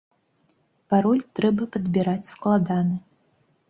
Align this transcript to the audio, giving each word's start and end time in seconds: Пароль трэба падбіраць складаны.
Пароль 0.93 1.23
трэба 1.41 1.63
падбіраць 1.77 2.31
складаны. 2.35 2.95